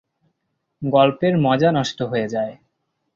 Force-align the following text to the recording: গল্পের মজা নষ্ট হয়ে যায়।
গল্পের 0.81 1.33
মজা 1.37 1.69
নষ্ট 1.71 1.99
হয়ে 2.01 2.27
যায়। 2.27 2.53